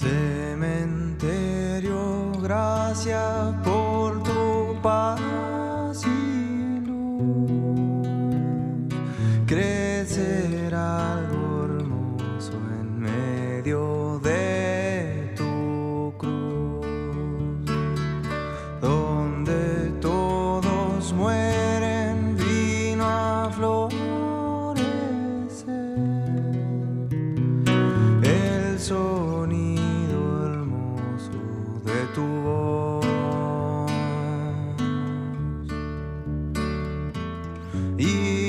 Cementerio, 0.00 1.18
gracias 2.40 3.52
por 3.64 4.22
tu 4.22 4.80
paz 4.80 6.04
y 6.06 6.80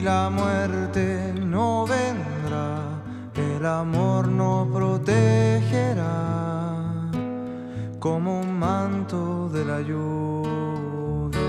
la 0.00 0.30
muerte 0.30 1.34
no 1.34 1.86
vendrá, 1.86 3.02
el 3.34 3.66
amor 3.66 4.28
no 4.28 4.68
protegerá 4.72 6.20
como 7.98 8.40
un 8.40 8.58
manto 8.58 9.48
de 9.50 9.64
la 9.64 9.80
lluvia. 9.82 11.40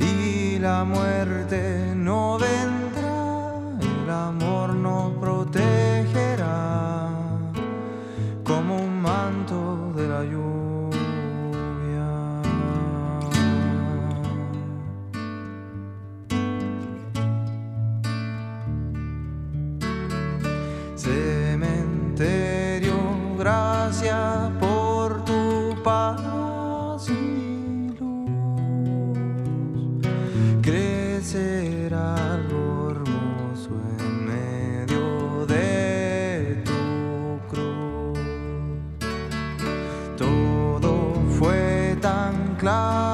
Y 0.00 0.58
la 0.58 0.84
muerte 0.84 1.92
no 1.94 2.38
vendrá, 2.38 2.73
Gracias 23.44 24.50
por 24.58 25.22
tu 25.26 25.76
paz 25.82 27.10
y 27.10 27.94
luz. 28.00 28.30
Crecer 30.62 31.92
algo 31.92 32.90
hermoso 32.90 33.68
en 33.98 34.24
medio 34.24 35.44
de 35.44 36.62
tu 36.64 37.38
cruz. 37.50 38.18
Todo 40.16 41.22
fue 41.38 41.98
tan 42.00 42.56
claro, 42.56 43.13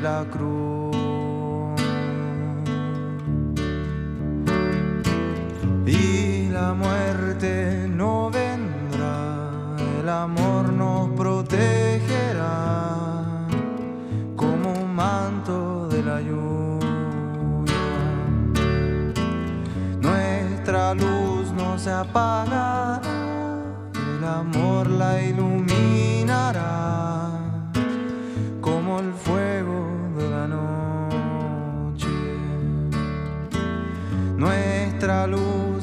la 0.00 0.24
cruz. 0.30 0.96
Y 5.86 6.48
la 6.50 6.74
muerte 6.74 7.88
no 7.88 8.30
vendrá, 8.30 9.50
el 10.00 10.08
amor 10.08 10.72
nos 10.72 11.08
protegerá 11.10 12.94
como 14.36 14.72
un 14.72 14.94
manto 14.94 15.88
de 15.88 16.02
la 16.02 16.20
lluvia. 16.20 17.74
Nuestra 20.00 20.94
luz 20.94 21.52
no 21.52 21.78
se 21.78 21.90
apagará, 21.90 23.00
el 23.94 24.24
amor 24.24 24.67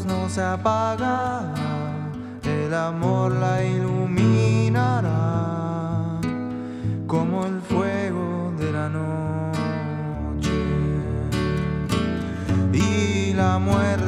no 0.05 0.29
se 0.29 0.41
apagará, 0.41 1.53
el 2.43 2.73
amor 2.73 3.31
la 3.33 3.63
iluminará 3.63 5.11
como 7.07 7.45
el 7.45 7.61
fuego 7.61 8.53
de 8.57 8.71
la 8.71 8.89
noche. 8.89 10.51
Y 12.73 13.33
la 13.33 13.57
muerte 13.59 14.04